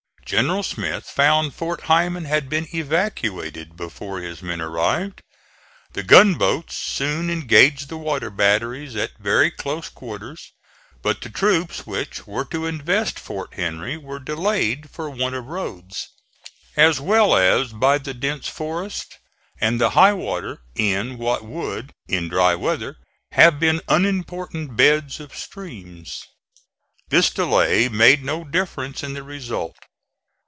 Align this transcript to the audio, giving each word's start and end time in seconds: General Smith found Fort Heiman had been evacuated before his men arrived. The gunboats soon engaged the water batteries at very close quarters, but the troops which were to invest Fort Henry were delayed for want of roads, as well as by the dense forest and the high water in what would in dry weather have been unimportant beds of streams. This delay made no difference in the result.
General 0.23 0.63
Smith 0.63 1.03
found 1.09 1.53
Fort 1.53 1.81
Heiman 1.87 2.23
had 2.23 2.47
been 2.47 2.65
evacuated 2.73 3.75
before 3.75 4.21
his 4.21 4.41
men 4.41 4.61
arrived. 4.61 5.21
The 5.91 6.03
gunboats 6.03 6.77
soon 6.77 7.29
engaged 7.29 7.89
the 7.89 7.97
water 7.97 8.29
batteries 8.29 8.95
at 8.95 9.17
very 9.19 9.51
close 9.51 9.89
quarters, 9.89 10.53
but 11.01 11.19
the 11.19 11.29
troops 11.29 11.85
which 11.85 12.25
were 12.25 12.45
to 12.45 12.65
invest 12.65 13.19
Fort 13.19 13.55
Henry 13.55 13.97
were 13.97 14.19
delayed 14.21 14.89
for 14.89 15.09
want 15.09 15.35
of 15.35 15.47
roads, 15.47 16.07
as 16.77 17.01
well 17.01 17.35
as 17.35 17.73
by 17.73 17.97
the 17.97 18.13
dense 18.13 18.47
forest 18.47 19.17
and 19.59 19.81
the 19.81 19.89
high 19.89 20.13
water 20.13 20.61
in 20.75 21.17
what 21.17 21.43
would 21.43 21.91
in 22.07 22.29
dry 22.29 22.55
weather 22.55 22.95
have 23.33 23.59
been 23.59 23.81
unimportant 23.89 24.77
beds 24.77 25.19
of 25.19 25.35
streams. 25.35 26.23
This 27.09 27.29
delay 27.31 27.89
made 27.89 28.23
no 28.23 28.45
difference 28.45 29.03
in 29.03 29.11
the 29.11 29.23
result. 29.23 29.75